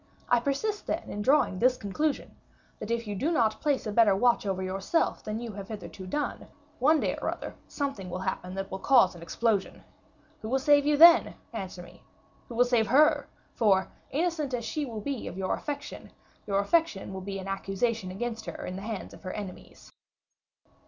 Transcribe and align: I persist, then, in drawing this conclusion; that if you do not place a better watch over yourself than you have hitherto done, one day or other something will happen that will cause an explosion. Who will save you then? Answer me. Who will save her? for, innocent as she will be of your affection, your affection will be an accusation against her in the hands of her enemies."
I 0.29 0.39
persist, 0.39 0.87
then, 0.87 1.11
in 1.11 1.21
drawing 1.21 1.59
this 1.59 1.77
conclusion; 1.77 2.35
that 2.79 2.89
if 2.89 3.05
you 3.05 3.13
do 3.15 3.29
not 3.31 3.61
place 3.61 3.85
a 3.85 3.91
better 3.91 4.15
watch 4.15 4.47
over 4.47 4.63
yourself 4.63 5.23
than 5.23 5.39
you 5.39 5.51
have 5.51 5.67
hitherto 5.67 6.07
done, 6.07 6.47
one 6.79 6.99
day 6.99 7.15
or 7.21 7.29
other 7.29 7.53
something 7.67 8.09
will 8.09 8.17
happen 8.25 8.55
that 8.55 8.71
will 8.71 8.79
cause 8.79 9.13
an 9.13 9.21
explosion. 9.21 9.83
Who 10.41 10.49
will 10.49 10.57
save 10.57 10.87
you 10.87 10.97
then? 10.97 11.35
Answer 11.53 11.83
me. 11.83 12.01
Who 12.47 12.55
will 12.55 12.65
save 12.65 12.87
her? 12.87 13.27
for, 13.53 13.89
innocent 14.09 14.55
as 14.55 14.65
she 14.65 14.85
will 14.87 15.01
be 15.01 15.27
of 15.27 15.37
your 15.37 15.53
affection, 15.53 16.09
your 16.47 16.57
affection 16.61 17.13
will 17.13 17.21
be 17.21 17.37
an 17.37 17.47
accusation 17.47 18.09
against 18.09 18.47
her 18.47 18.65
in 18.65 18.77
the 18.77 18.81
hands 18.81 19.13
of 19.13 19.21
her 19.21 19.33
enemies." 19.33 19.91